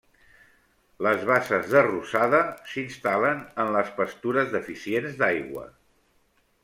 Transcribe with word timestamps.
Les 1.07 1.25
basses 1.31 1.67
de 1.73 1.83
rosada 1.87 2.39
s'instal·len 2.71 3.43
en 3.65 3.69
les 3.79 3.93
pastures 4.01 4.51
deficients 4.59 5.21
d'aigua. 5.21 5.67